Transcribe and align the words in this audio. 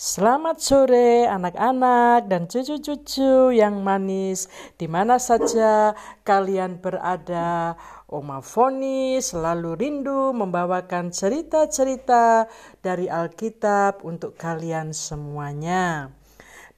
Selamat 0.00 0.64
sore 0.64 1.28
anak-anak 1.28 2.24
dan 2.24 2.48
cucu-cucu 2.48 3.52
yang 3.52 3.84
manis 3.84 4.48
di 4.80 4.88
mana 4.88 5.20
saja 5.20 5.92
kalian 6.24 6.80
berada. 6.80 7.76
Oma 8.08 8.40
Foni 8.40 9.20
selalu 9.20 9.76
rindu 9.76 10.32
membawakan 10.32 11.12
cerita-cerita 11.12 12.48
dari 12.80 13.12
Alkitab 13.12 14.00
untuk 14.00 14.40
kalian 14.40 14.96
semuanya. 14.96 16.08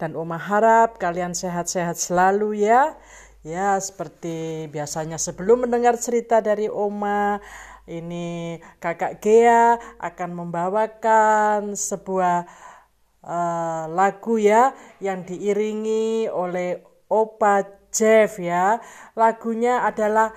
Dan 0.03 0.19
Oma 0.19 0.35
harap 0.43 0.99
kalian 0.99 1.39
sehat-sehat 1.39 2.03
selalu 2.03 2.67
ya. 2.67 2.99
Ya, 3.47 3.79
seperti 3.79 4.67
biasanya 4.75 5.23
sebelum 5.23 5.71
mendengar 5.71 5.95
cerita 5.95 6.43
dari 6.43 6.67
Oma, 6.67 7.39
ini 7.87 8.59
Kakak 8.83 9.23
Gea 9.23 9.79
akan 10.03 10.31
membawakan 10.43 11.79
sebuah 11.79 12.51
uh, 13.27 13.91
lagu 13.91 14.39
ya 14.39 14.75
yang 15.03 15.27
diiringi 15.27 16.31
oleh 16.31 16.83
Opa 17.11 17.67
Jeff 17.93 18.41
ya. 18.41 18.79
Lagunya 19.19 19.85
adalah 19.85 20.33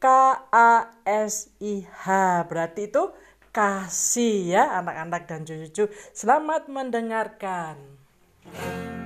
K 0.00 0.06
A 0.52 1.00
S 1.04 1.50
I 1.60 1.84
H. 1.84 2.06
Berarti 2.46 2.88
itu 2.88 3.10
kasih 3.50 4.54
ya 4.54 4.78
anak-anak 4.78 5.22
dan 5.26 5.42
cucu-cucu. 5.42 5.90
Selamat 6.14 6.70
mendengarkan. 6.70 7.76
kasih 8.46 8.99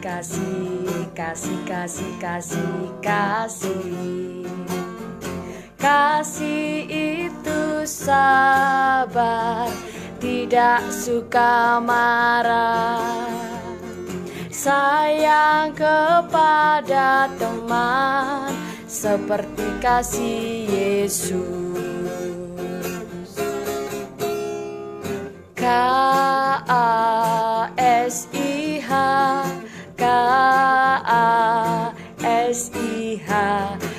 kasih 0.00 1.12
kasih 1.12 1.60
kasih 1.68 2.12
kasih 2.16 2.88
kasih. 3.04 4.48
Kasih 5.76 6.88
itu 6.88 7.84
sabar 7.84 9.68
tidak 10.16 10.88
suka 10.88 11.80
marah. 11.84 13.28
Sayang 14.48 15.76
kepada 15.76 17.28
teman 17.36 18.52
seperti 18.88 19.68
kasih 19.84 20.68
Yesus. 20.68 21.40
K 25.56 25.64
A 26.64 27.68
S 27.76 28.29
A 31.10 31.90
S 32.22 32.70
I 32.70 33.18
H. 33.26 33.30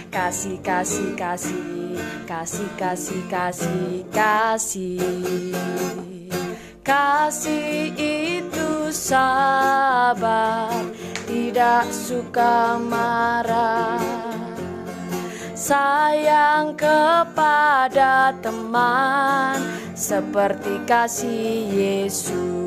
Kasih 0.07 0.63
kasih 0.63 1.11
kasih. 1.19 1.99
Kasih 2.23 2.71
kasih 2.79 3.23
kasih 3.27 4.07
kasih. 4.15 5.51
Kasih 6.81 7.91
itu 7.99 8.89
sabar, 8.89 10.71
tidak 11.29 11.91
suka 11.91 12.79
marah. 12.79 13.99
Sayang 15.53 16.73
kepada 16.79 18.33
teman. 18.39 19.61
Seperti 19.93 20.81
kasih 20.89 21.69
Yesus. 21.69 22.60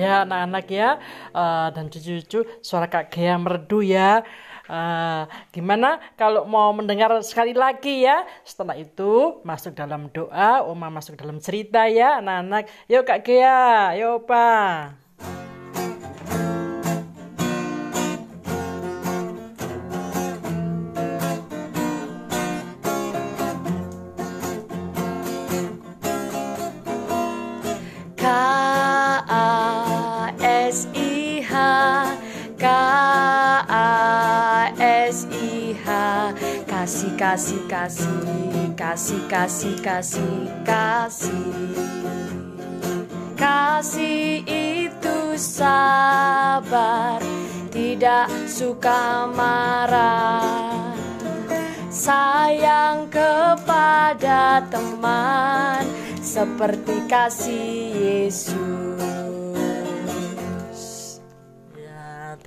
Ya 0.00 0.24
anak-anak 0.24 0.66
ya. 0.72 0.88
Uh, 1.36 1.68
dan 1.76 1.92
cucu-cucu 1.92 2.48
suara 2.64 2.88
Kak 2.88 3.12
Gea 3.12 3.36
merdu 3.36 3.84
ya. 3.84 4.24
Uh, 4.70 5.26
gimana 5.50 5.98
kalau 6.14 6.46
mau 6.46 6.72
mendengar 6.72 7.10
sekali 7.20 7.52
lagi 7.52 8.08
ya? 8.08 8.24
Setelah 8.46 8.78
itu 8.80 9.42
masuk 9.44 9.76
dalam 9.76 10.08
doa 10.14 10.62
Oma 10.64 10.88
masuk 10.88 11.20
dalam 11.20 11.36
cerita 11.42 11.84
ya 11.84 12.24
anak-anak. 12.24 12.72
Yuk 12.88 13.04
Kak 13.04 13.20
Gea. 13.26 13.92
Yuk 14.00 14.24
Pak 14.24 15.09
kasih 37.20 37.60
kasih 37.68 38.72
kasih 38.72 39.20
kasih 39.28 39.76
kasih 39.84 40.48
kasih. 40.64 41.52
Kasih 43.36 44.40
itu 44.48 45.36
sabar 45.36 47.20
tidak 47.68 48.32
suka 48.48 49.28
marah. 49.36 50.96
Sayang 51.92 53.12
kepada 53.12 54.64
teman 54.72 55.84
seperti 56.24 57.04
kasih 57.04 57.92
Yesus. 58.00 58.99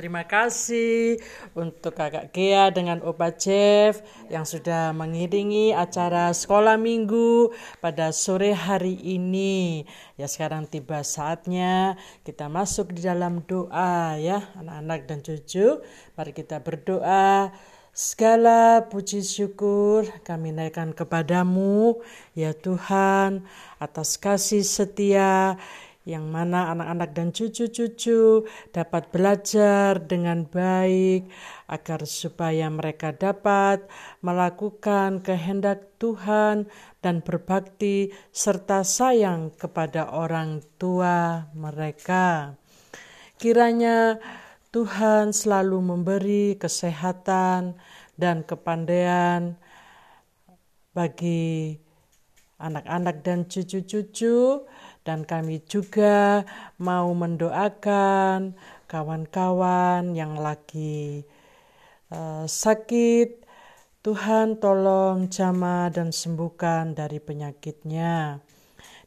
Terima 0.03 0.27
kasih 0.27 1.15
untuk 1.55 1.95
Kakak 1.95 2.35
Gea 2.35 2.75
dengan 2.75 2.99
Opa 3.07 3.31
Jeff 3.31 4.03
yang 4.27 4.43
sudah 4.43 4.91
mengiringi 4.91 5.71
acara 5.71 6.35
sekolah 6.35 6.75
minggu 6.75 7.55
pada 7.79 8.11
sore 8.11 8.51
hari 8.51 8.99
ini. 8.99 9.87
Ya 10.19 10.27
sekarang 10.27 10.67
tiba 10.67 11.07
saatnya 11.07 11.95
kita 12.27 12.51
masuk 12.51 12.91
di 12.91 12.99
dalam 12.99 13.47
doa 13.47 14.19
ya 14.19 14.51
anak-anak 14.59 15.07
dan 15.07 15.23
cucu. 15.23 15.79
Mari 16.19 16.35
kita 16.35 16.59
berdoa. 16.59 17.55
Segala 17.95 18.83
puji 18.91 19.23
syukur 19.23 20.03
kami 20.27 20.49
naikkan 20.51 20.97
kepadamu, 20.97 22.01
ya 22.33 22.51
Tuhan, 22.51 23.45
atas 23.77 24.17
kasih 24.17 24.65
setia 24.65 25.61
yang 26.03 26.27
mana 26.27 26.75
anak-anak 26.75 27.09
dan 27.15 27.31
cucu-cucu 27.31 28.43
dapat 28.75 29.07
belajar 29.15 30.03
dengan 30.03 30.43
baik 30.43 31.31
agar 31.71 32.03
supaya 32.03 32.67
mereka 32.67 33.15
dapat 33.15 33.87
melakukan 34.19 35.23
kehendak 35.23 35.95
Tuhan 36.03 36.67
dan 36.99 37.23
berbakti 37.23 38.11
serta 38.35 38.83
sayang 38.83 39.55
kepada 39.55 40.11
orang 40.11 40.59
tua 40.75 41.47
mereka. 41.55 42.59
Kiranya 43.39 44.19
Tuhan 44.75 45.31
selalu 45.31 45.79
memberi 45.79 46.59
kesehatan 46.59 47.79
dan 48.19 48.43
kepandaian 48.43 49.55
bagi 50.91 51.77
anak-anak 52.63 53.25
dan 53.25 53.43
cucu-cucu 53.49 54.63
dan 55.03 55.27
kami 55.27 55.59
juga 55.67 56.47
mau 56.79 57.11
mendoakan 57.11 58.55
kawan-kawan 58.87 60.15
yang 60.15 60.39
lagi 60.39 61.27
uh, 62.11 62.47
sakit. 62.47 63.43
Tuhan 64.03 64.59
tolong 64.59 65.31
jama 65.31 65.87
dan 65.87 66.11
sembuhkan 66.11 66.91
dari 66.91 67.23
penyakitnya. 67.23 68.35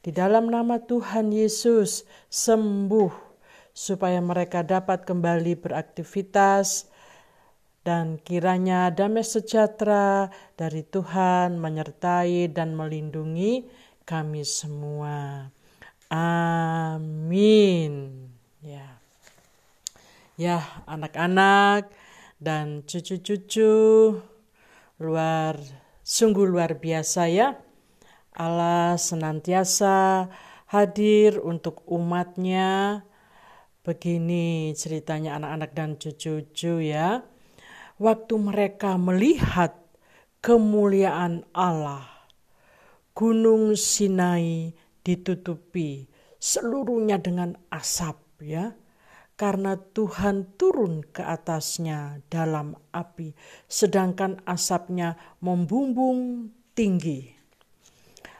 Di 0.00 0.08
dalam 0.08 0.48
nama 0.48 0.80
Tuhan 0.80 1.28
Yesus 1.36 2.08
sembuh 2.32 3.12
supaya 3.76 4.24
mereka 4.24 4.64
dapat 4.64 5.04
kembali 5.04 5.60
beraktivitas 5.60 6.88
dan 7.84 8.16
kiranya 8.18 8.88
damai 8.88 9.20
sejahtera 9.20 10.32
dari 10.56 10.80
Tuhan 10.80 11.60
menyertai 11.60 12.48
dan 12.48 12.72
melindungi 12.72 13.68
kami 14.08 14.42
semua. 14.48 15.52
Amin. 16.12 17.92
Ya. 18.62 19.02
Ya, 20.36 20.62
anak-anak 20.86 21.90
dan 22.38 22.84
cucu-cucu 22.84 23.72
luar 25.00 25.56
sungguh 26.04 26.46
luar 26.46 26.78
biasa 26.78 27.26
ya. 27.32 27.58
Allah 28.36 29.00
senantiasa 29.00 30.28
hadir 30.68 31.40
untuk 31.40 31.82
umatnya. 31.88 33.02
Begini 33.82 34.74
ceritanya 34.74 35.38
anak-anak 35.38 35.70
dan 35.72 35.90
cucu-cucu 35.96 36.84
ya. 36.84 37.22
waktu 37.96 38.34
mereka 38.36 39.00
melihat 39.00 39.72
kemuliaan 40.44 41.48
Allah. 41.56 42.04
Gunung 43.16 43.72
Sinai 43.80 44.76
ditutupi 45.06 46.10
seluruhnya 46.42 47.22
dengan 47.22 47.54
asap 47.70 48.18
ya. 48.42 48.74
Karena 49.36 49.76
Tuhan 49.76 50.56
turun 50.56 51.04
ke 51.04 51.20
atasnya 51.20 52.24
dalam 52.32 52.72
api, 52.88 53.36
sedangkan 53.68 54.40
asapnya 54.48 55.12
membumbung 55.44 56.48
tinggi. 56.72 57.36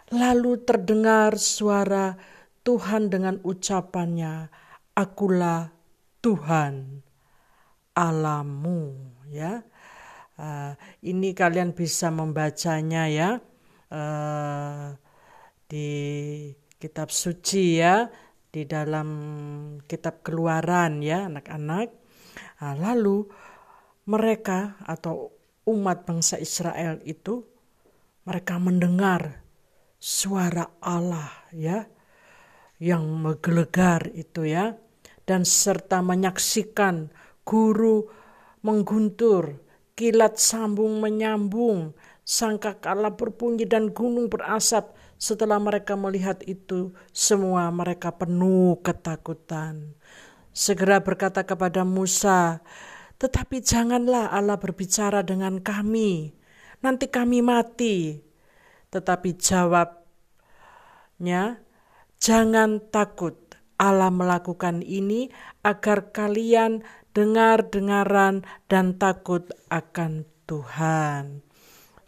Lalu 0.08 0.64
terdengar 0.64 1.36
suara 1.36 2.16
Tuhan 2.64 3.12
dengan 3.12 3.36
ucapannya, 3.44 4.48
"Akulah 4.96 5.68
Tuhan 6.24 7.04
alamu." 7.92 8.96
Ya, 9.28 9.68
uh, 10.40 10.72
ini 11.04 11.36
kalian 11.36 11.76
bisa 11.76 12.08
membacanya 12.08 13.04
ya 13.04 13.30
uh, 13.92 14.96
di 15.66 15.90
kitab 16.78 17.10
suci 17.10 17.82
ya 17.82 18.06
di 18.48 18.64
dalam 18.64 19.08
kitab 19.84 20.24
keluaran 20.24 21.04
ya 21.04 21.28
anak-anak. 21.28 21.88
Nah, 22.56 22.74
lalu 22.74 23.28
mereka 24.08 24.80
atau 24.86 25.34
umat 25.68 26.08
bangsa 26.08 26.40
Israel 26.40 27.02
itu 27.04 27.44
mereka 28.24 28.56
mendengar 28.56 29.44
suara 30.00 30.72
Allah 30.80 31.30
ya 31.52 31.84
yang 32.80 33.04
menggelegar 33.20 34.08
itu 34.16 34.48
ya 34.48 34.76
dan 35.28 35.44
serta 35.44 36.00
menyaksikan 36.00 37.12
guru 37.44 38.08
mengguntur 38.64 39.60
kilat 39.96 40.40
sambung 40.40 41.00
menyambung 41.00 41.92
sangka 42.26 42.80
kala 42.80 43.14
berbunyi 43.14 43.68
dan 43.68 43.94
gunung 43.94 44.26
berasap 44.32 44.95
setelah 45.16 45.56
mereka 45.56 45.96
melihat 45.96 46.44
itu, 46.44 46.92
semua 47.12 47.72
mereka 47.72 48.12
penuh 48.12 48.80
ketakutan. 48.84 49.96
Segera 50.56 51.00
berkata 51.04 51.44
kepada 51.44 51.84
Musa, 51.84 52.60
"Tetapi 53.20 53.60
janganlah 53.60 54.32
Allah 54.32 54.56
berbicara 54.56 55.20
dengan 55.24 55.60
kami, 55.60 56.32
nanti 56.80 57.08
kami 57.08 57.44
mati." 57.44 58.24
Tetapi 58.92 59.36
jawabnya, 59.36 60.00
"Jangan 62.16 62.80
takut, 62.88 63.36
Allah 63.76 64.08
melakukan 64.08 64.80
ini 64.80 65.28
agar 65.60 66.12
kalian 66.12 66.80
dengar-dengaran 67.12 68.44
dan 68.68 68.96
takut 68.96 69.48
akan 69.68 70.24
Tuhan, 70.48 71.40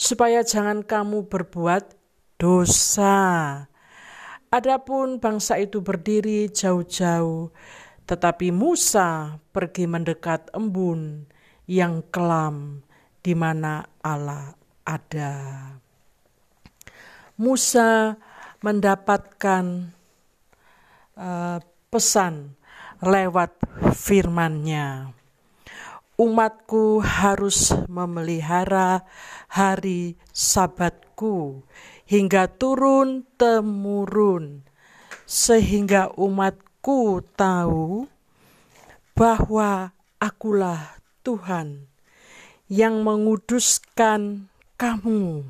supaya 0.01 0.41
jangan 0.45 0.85
kamu 0.85 1.29
berbuat 1.29 1.98
dosa. 2.39 3.67
Adapun 4.49 5.21
bangsa 5.21 5.61
itu 5.61 5.85
berdiri 5.85 6.49
jauh-jauh, 6.49 7.53
tetapi 8.09 8.49
Musa 8.49 9.37
pergi 9.53 9.85
mendekat 9.85 10.49
embun 10.57 11.29
yang 11.69 12.01
kelam 12.09 12.81
di 13.21 13.37
mana 13.37 13.85
Allah 14.01 14.57
ada. 14.89 15.37
Musa 17.37 18.17
mendapatkan 18.65 19.93
uh, 21.15 21.59
pesan 21.93 22.57
lewat 23.05 23.53
firman-Nya. 23.95 25.13
Umatku 26.19 26.99
harus 26.99 27.71
memelihara 27.87 29.07
hari 29.47 30.19
sabatku 30.35 31.63
hingga 32.09 32.49
turun 32.49 33.29
temurun, 33.37 34.65
sehingga 35.29 36.09
umatku 36.17 37.21
tahu 37.37 38.09
bahwa 39.13 39.93
akulah 40.17 40.97
Tuhan 41.21 41.85
yang 42.73 43.05
menguduskan 43.05 44.49
kamu. 44.81 45.45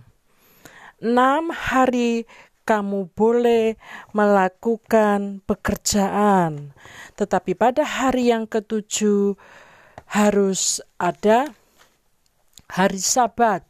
Enam 0.99 1.55
hari 1.55 2.27
kamu 2.67 3.07
boleh 3.15 3.79
melakukan 4.11 5.41
pekerjaan, 5.47 6.75
tetapi 7.15 7.55
pada 7.55 7.87
hari 7.87 8.35
yang 8.35 8.51
ketujuh 8.51 9.39
harus 10.11 10.83
ada 10.99 11.55
hari 12.67 12.99
Sabat, 12.99 13.63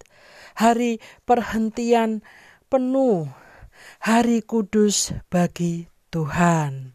hari 0.57 1.05
perhentian 1.29 2.25
penuh 2.69 3.25
hari 4.05 4.45
kudus 4.45 5.17
bagi 5.33 5.89
Tuhan. 6.13 6.93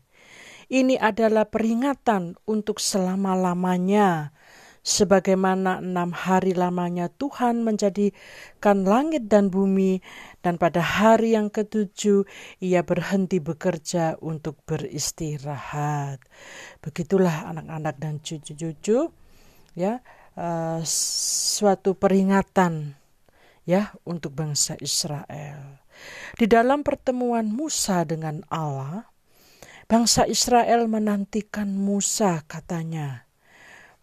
Ini 0.70 0.98
adalah 0.98 1.50
peringatan 1.50 2.38
untuk 2.50 2.82
selama-lamanya, 2.82 4.34
sebagaimana 4.82 5.82
enam 5.82 6.14
hari 6.14 6.58
lamanya 6.58 7.10
Tuhan 7.14 7.62
menjadikan 7.62 8.86
langit 8.86 9.30
dan 9.30 9.54
bumi, 9.54 10.02
dan 10.42 10.58
pada 10.58 10.82
hari 10.82 11.38
yang 11.38 11.54
ketujuh 11.54 12.26
ia 12.58 12.82
berhenti 12.82 13.38
bekerja 13.38 14.18
untuk 14.22 14.62
beristirahat. 14.66 16.22
Begitulah 16.82 17.54
anak-anak 17.54 17.96
dan 18.02 18.18
cucu-cucu, 18.22 19.14
ya, 19.78 20.02
uh, 20.38 20.82
suatu 20.86 21.94
peringatan 21.94 22.98
ya 23.64 23.96
untuk 24.04 24.36
bangsa 24.36 24.76
Israel. 24.80 25.84
Di 26.36 26.50
dalam 26.50 26.82
pertemuan 26.82 27.48
Musa 27.48 28.04
dengan 28.04 28.44
Allah, 28.50 29.08
bangsa 29.86 30.28
Israel 30.28 30.90
menantikan 30.90 31.72
Musa 31.78 32.44
katanya. 32.50 33.24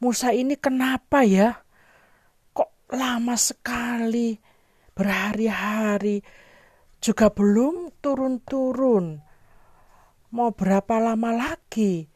Musa 0.01 0.33
ini 0.33 0.57
kenapa 0.57 1.27
ya? 1.27 1.61
Kok 2.57 2.97
lama 2.97 3.37
sekali, 3.37 4.39
berhari-hari 4.97 6.25
juga 7.01 7.29
belum 7.33 8.01
turun-turun. 8.01 9.21
Mau 10.31 10.51
berapa 10.55 10.95
lama 11.03 11.35
lagi? 11.35 12.07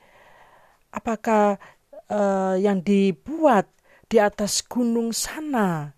Apakah 0.94 1.58
uh, 2.06 2.54
yang 2.54 2.78
dibuat 2.80 3.66
di 4.06 4.22
atas 4.22 4.62
gunung 4.62 5.10
sana 5.10 5.90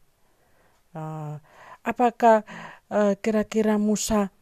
Uh, 0.97 1.37
apakah 1.85 2.41
uh, 2.89 3.13
kira-kira 3.21 3.77
Musa 3.77 4.33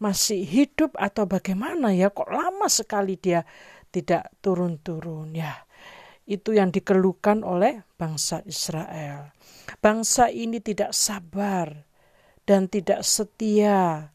masih 0.00 0.40
hidup 0.48 0.96
atau 0.96 1.28
bagaimana 1.28 1.92
ya? 1.92 2.08
Kok 2.08 2.32
lama 2.32 2.66
sekali 2.72 3.20
dia 3.20 3.44
tidak 3.92 4.32
turun-turun 4.40 5.36
ya? 5.36 5.52
Itu 6.24 6.56
yang 6.56 6.72
dikeluhkan 6.72 7.44
oleh 7.44 7.84
bangsa 8.00 8.40
Israel. 8.48 9.36
Bangsa 9.84 10.32
ini 10.32 10.64
tidak 10.64 10.96
sabar 10.96 11.84
dan 12.48 12.72
tidak 12.72 13.04
setia. 13.04 14.08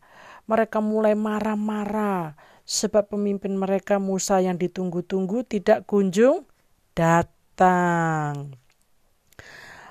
Mereka 0.49 0.81
mulai 0.81 1.13
marah-marah 1.13 2.33
sebab 2.65 3.13
pemimpin 3.13 3.53
mereka 3.53 4.01
Musa 4.01 4.41
yang 4.41 4.57
ditunggu-tunggu 4.57 5.45
tidak 5.45 5.85
kunjung 5.85 6.47
datang 6.95 8.57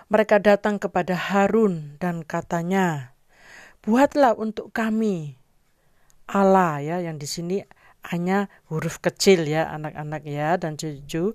mereka 0.07 0.39
datang 0.39 0.79
kepada 0.79 1.17
Harun 1.17 1.99
dan 1.99 2.23
katanya, 2.23 3.17
"Buatlah 3.83 4.39
untuk 4.39 4.71
kami 4.71 5.39
Allah 6.27 6.83
ya 6.83 6.97
yang 6.99 7.23
di 7.23 7.29
sini 7.31 7.63
hanya 8.11 8.51
huruf 8.67 8.99
kecil 8.99 9.47
ya 9.47 9.71
anak-anak 9.71 10.23
ya 10.27 10.59
dan 10.59 10.75
cucu. 10.75 11.35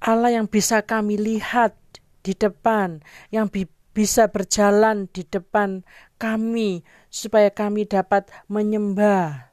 Allah 0.00 0.30
yang 0.32 0.46
bisa 0.46 0.86
kami 0.86 1.18
lihat 1.18 1.76
di 2.22 2.32
depan, 2.38 3.02
yang 3.34 3.50
bi 3.50 3.66
bisa 3.90 4.30
berjalan 4.30 5.10
di 5.10 5.26
depan 5.26 5.82
kami 6.16 6.86
supaya 7.10 7.50
kami 7.50 7.90
dapat 7.90 8.30
menyembah. 8.46 9.50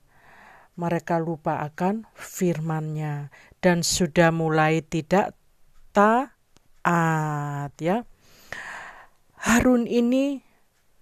Mereka 0.78 1.18
lupa 1.18 1.66
akan 1.66 2.06
firman-Nya 2.14 3.34
dan 3.66 3.82
sudah 3.82 4.30
mulai 4.30 4.86
tidak 4.86 5.34
tak 5.90 6.37
taat 6.88 7.76
ya. 7.84 8.08
Harun 9.44 9.84
ini 9.92 10.40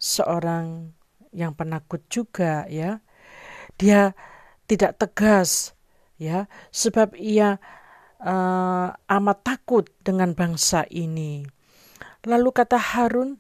seorang 0.02 0.98
yang 1.30 1.54
penakut 1.54 2.02
juga 2.10 2.66
ya. 2.66 3.06
Dia 3.78 4.18
tidak 4.66 4.98
tegas 4.98 5.78
ya 6.18 6.50
sebab 6.74 7.14
ia 7.14 7.62
uh, 8.18 8.90
amat 8.98 9.38
takut 9.46 9.86
dengan 10.02 10.34
bangsa 10.34 10.90
ini. 10.90 11.46
Lalu 12.26 12.50
kata 12.50 12.82
Harun, 12.82 13.38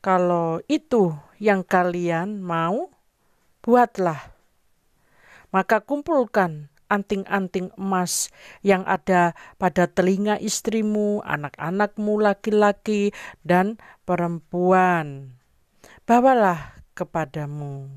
kalau 0.00 0.64
itu 0.72 1.12
yang 1.36 1.60
kalian 1.60 2.40
mau, 2.40 2.88
buatlah. 3.60 4.32
Maka 5.52 5.84
kumpulkan 5.84 6.71
anting-anting 6.92 7.72
emas 7.80 8.28
yang 8.60 8.84
ada 8.84 9.32
pada 9.56 9.88
telinga 9.88 10.36
istrimu, 10.36 11.24
anak-anakmu 11.24 12.20
laki-laki, 12.20 13.16
dan 13.40 13.80
perempuan. 14.04 15.40
Bawalah 16.04 16.84
kepadamu. 16.92 17.88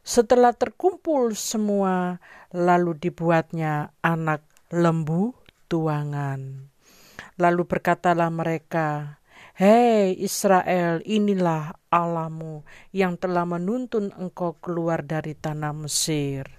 Setelah 0.00 0.56
terkumpul 0.56 1.36
semua, 1.36 2.16
lalu 2.48 2.96
dibuatnya 2.96 3.92
anak 4.00 4.40
lembu 4.72 5.36
tuangan. 5.68 6.72
Lalu 7.36 7.62
berkatalah 7.68 8.32
mereka, 8.32 9.20
Hei 9.58 10.14
Israel, 10.16 11.02
inilah 11.02 11.76
Allahmu 11.90 12.62
yang 12.94 13.18
telah 13.18 13.42
menuntun 13.42 14.14
engkau 14.14 14.54
keluar 14.62 15.02
dari 15.02 15.34
tanah 15.34 15.74
Mesir. 15.74 16.57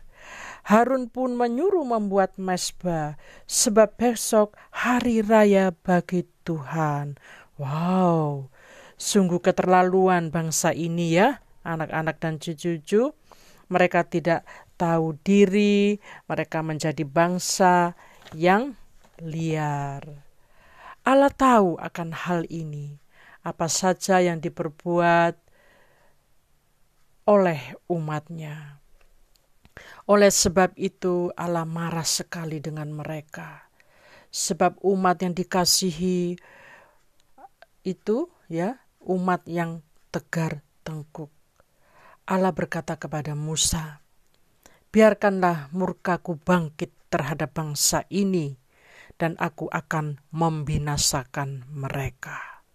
Harun 0.69 1.09
pun 1.09 1.33
menyuruh 1.33 1.81
membuat 1.81 2.37
mesbah, 2.37 3.17
sebab 3.49 3.97
besok 3.97 4.53
hari 4.69 5.25
raya 5.25 5.73
bagi 5.73 6.29
Tuhan. 6.45 7.17
Wow, 7.57 8.53
sungguh 8.93 9.41
keterlaluan 9.41 10.29
bangsa 10.29 10.69
ini 10.69 11.17
ya, 11.17 11.41
anak-anak 11.65 12.21
dan 12.21 12.37
cucu-cucu. 12.37 13.17
Mereka 13.65 14.13
tidak 14.13 14.45
tahu 14.77 15.17
diri, 15.25 15.97
mereka 16.29 16.61
menjadi 16.61 17.01
bangsa 17.01 17.97
yang 18.37 18.77
liar. 19.17 20.05
Allah 21.01 21.33
tahu 21.33 21.81
akan 21.81 22.13
hal 22.13 22.45
ini, 22.45 23.01
apa 23.41 23.65
saja 23.65 24.21
yang 24.21 24.37
diperbuat 24.37 25.33
oleh 27.25 27.61
umatnya. 27.89 28.78
Oleh 30.09 30.33
sebab 30.33 30.73
itu 30.73 31.29
Allah 31.37 31.69
marah 31.69 32.05
sekali 32.07 32.57
dengan 32.57 32.89
mereka. 32.89 33.69
Sebab 34.33 34.81
umat 34.81 35.21
yang 35.21 35.37
dikasihi 35.37 36.33
itu 37.85 38.17
ya, 38.49 38.81
umat 39.05 39.45
yang 39.45 39.85
tegar 40.09 40.65
tengkuk. 40.81 41.29
Allah 42.25 42.49
berkata 42.49 42.97
kepada 42.97 43.37
Musa, 43.37 44.01
"Biarkanlah 44.89 45.69
murkaku 45.77 46.41
bangkit 46.41 46.89
terhadap 47.13 47.53
bangsa 47.53 48.05
ini 48.09 48.57
dan 49.21 49.37
aku 49.37 49.69
akan 49.69 50.17
membinasakan 50.33 51.69
mereka. 51.69 52.65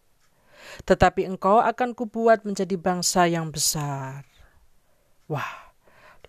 Tetapi 0.87 1.27
engkau 1.27 1.59
akan 1.59 1.99
kubuat 1.99 2.47
menjadi 2.47 2.79
bangsa 2.79 3.27
yang 3.27 3.51
besar." 3.51 4.23
Wah, 5.31 5.64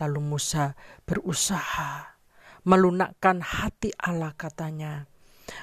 Lalu 0.01 0.19
Musa 0.19 0.75
berusaha 1.07 2.19
melunakkan 2.65 3.39
hati 3.39 3.93
Allah 4.01 4.33
katanya. 4.35 5.07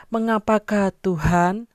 Mengapakah 0.09 0.95
Tuhan 1.03 1.67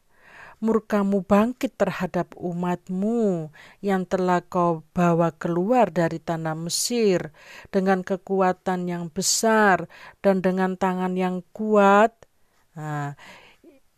murkamu 0.57 1.21
bangkit 1.21 1.77
terhadap 1.77 2.33
umatmu 2.33 3.53
yang 3.85 4.09
telah 4.09 4.41
kau 4.41 4.81
bawa 4.89 5.29
keluar 5.37 5.93
dari 5.93 6.17
tanah 6.17 6.57
Mesir 6.57 7.29
dengan 7.69 8.01
kekuatan 8.01 8.89
yang 8.89 9.13
besar 9.13 9.85
dan 10.25 10.41
dengan 10.41 10.73
tangan 10.73 11.13
yang 11.13 11.45
kuat. 11.53 12.09
Nah, 12.73 13.13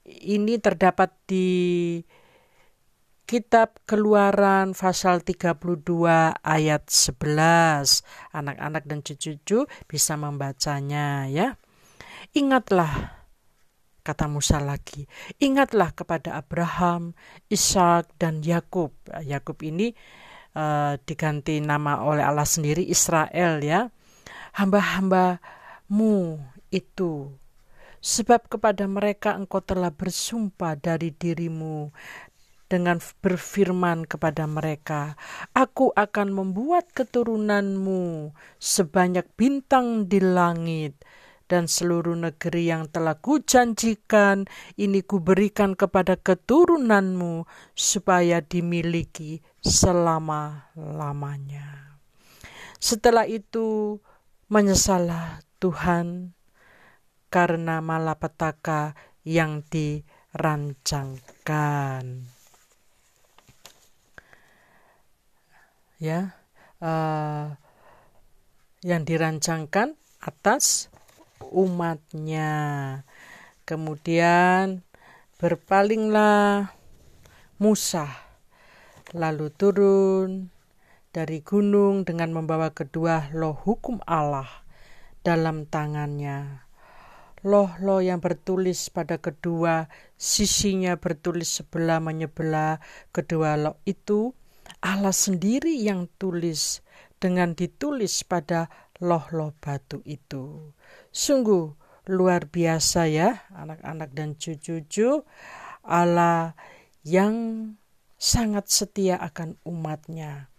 ini 0.03 0.59
terdapat 0.59 1.15
di 1.29 1.47
Kitab 3.29 3.77
Keluaran 3.85 4.73
pasal 4.73 5.21
32 5.21 5.61
ayat 6.41 6.89
11. 6.89 8.01
Anak-anak 8.33 8.89
dan 8.89 9.05
cucu-cucu 9.05 9.69
bisa 9.85 10.17
membacanya 10.17 11.29
ya. 11.29 11.53
Ingatlah 12.33 13.21
kata 14.01 14.25
Musa 14.25 14.57
lagi, 14.57 15.05
ingatlah 15.37 15.93
kepada 15.93 16.41
Abraham, 16.41 17.13
Ishak 17.53 18.09
dan 18.17 18.41
Yakub. 18.41 18.97
Yakub 19.21 19.61
ini 19.61 19.93
uh, 20.57 20.97
diganti 21.05 21.61
nama 21.61 22.01
oleh 22.01 22.25
Allah 22.25 22.49
sendiri 22.49 22.81
Israel 22.81 23.61
ya. 23.61 23.93
Hamba-hambamu 24.57 26.41
itu 26.73 27.29
Sebab 27.99 28.47
kepada 28.47 28.87
mereka 28.87 29.35
engkau 29.35 29.59
telah 29.59 29.91
bersumpah 29.91 30.79
dari 30.79 31.11
dirimu 31.11 31.91
dengan 32.69 33.01
berfirman 33.01 34.05
kepada 34.05 34.45
mereka, 34.45 35.17
"Aku 35.57 35.89
akan 35.97 36.29
membuat 36.31 36.93
keturunanmu 36.93 38.31
sebanyak 38.61 39.25
bintang 39.35 40.07
di 40.07 40.21
langit." 40.21 41.01
dan 41.49 41.65
seluruh 41.65 42.13
negeri 42.13 42.69
yang 42.69 42.85
telah 42.93 43.17
kujanjikan 43.17 44.45
ini 44.77 45.01
kuberikan 45.01 45.73
kepada 45.73 46.13
keturunanmu 46.13 47.49
supaya 47.73 48.45
dimiliki 48.45 49.41
selama-lamanya. 49.65 51.97
Setelah 52.77 53.25
itu 53.25 53.97
menyesalah 54.47 55.43
Tuhan 55.57 56.37
karena 57.33 57.81
malapetaka 57.81 58.93
yang 59.25 59.65
dirancangkan. 59.67 62.38
Ya 65.99 66.39
uh, 66.79 67.53
yang 68.79 69.03
dirancangkan 69.03 69.99
atas 70.23 70.87
umatnya. 71.51 72.51
Kemudian 73.67 74.81
berpalinglah 75.37 76.73
Musa 77.59 78.07
lalu 79.13 79.53
turun 79.53 80.49
dari 81.09 81.41
gunung 81.41 82.05
dengan 82.05 82.33
membawa 82.33 82.73
kedua 82.73 83.33
loh 83.33 83.53
hukum 83.53 83.99
Allah 84.05 84.47
dalam 85.21 85.65
tangannya. 85.67 86.65
Loh-loh 87.39 88.03
yang 88.03 88.19
bertulis 88.19 88.91
pada 88.91 89.15
kedua 89.15 89.87
sisinya 90.19 90.99
bertulis 90.99 91.47
sebelah 91.47 92.03
menyebelah 92.03 92.83
kedua 93.15 93.55
loh 93.55 93.79
itu 93.87 94.35
Allah 94.79 95.13
sendiri 95.13 95.73
yang 95.75 96.07
tulis 96.21 96.85
dengan 97.19 97.57
ditulis 97.57 98.23
pada 98.23 98.71
loh-loh 98.99 99.55
batu 99.59 99.99
itu. 100.07 100.75
Sungguh 101.11 101.73
luar 102.09 102.49
biasa 102.49 103.05
ya 103.11 103.45
anak-anak 103.53 104.09
dan 104.15 104.33
cucu-cucu 104.33 105.23
Allah 105.85 106.57
yang 107.05 107.35
sangat 108.19 108.67
setia 108.67 109.19
akan 109.19 109.59
umatnya. 109.63 110.51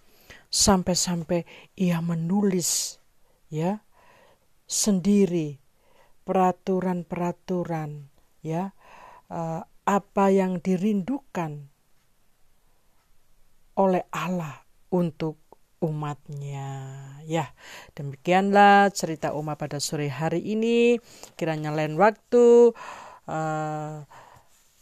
Sampai-sampai 0.51 1.47
ia 1.79 2.03
menulis 2.03 2.99
ya 3.47 3.87
sendiri 4.67 5.63
peraturan-peraturan 6.27 8.11
ya 8.43 8.75
uh, 9.31 9.63
apa 9.87 10.25
yang 10.31 10.59
dirindukan 10.59 11.71
oleh 13.77 14.07
Allah 14.11 14.65
untuk 14.91 15.39
umatnya. 15.81 16.69
Ya, 17.25 17.53
demikianlah 17.97 18.93
cerita 18.93 19.33
umat 19.33 19.57
pada 19.57 19.81
sore 19.81 20.13
hari 20.13 20.45
ini. 20.45 21.01
Kiranya 21.35 21.73
lain 21.73 21.97
waktu 21.97 22.77
uh, 23.27 24.05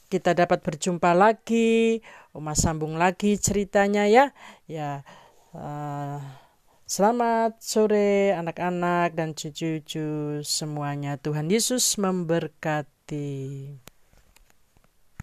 kita 0.08 0.32
dapat 0.32 0.64
berjumpa 0.64 1.12
lagi, 1.14 2.00
umat 2.34 2.56
sambung 2.58 2.98
lagi 2.98 3.38
ceritanya 3.38 4.08
ya. 4.10 4.34
Ya, 4.66 5.06
uh, 5.54 6.18
selamat 6.88 7.62
sore 7.62 8.34
anak-anak 8.34 9.14
dan 9.14 9.36
cucu-cucu 9.36 10.40
semuanya. 10.42 11.20
Tuhan 11.20 11.52
Yesus 11.52 12.00
memberkati. 12.00 13.87